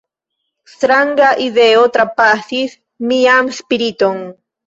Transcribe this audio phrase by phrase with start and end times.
[0.75, 2.73] Stranga ideo trapasis
[3.11, 4.19] mian spiriton.